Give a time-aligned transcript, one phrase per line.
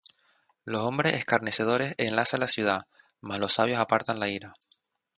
[0.65, 2.87] Los hombres escarnecedores enlazan la ciudad:
[3.19, 4.55] Mas los sabios apartan la ira.